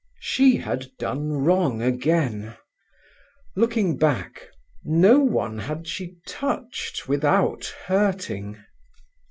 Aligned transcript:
She 0.19 0.55
had 0.57 0.87
done 0.97 1.31
wrong 1.43 1.83
again. 1.83 2.57
Looking 3.55 3.97
back, 3.97 4.49
no 4.83 5.19
one 5.19 5.59
had 5.59 5.87
she 5.87 6.15
touched 6.25 7.07
without 7.07 7.65
hurting. 7.85 8.57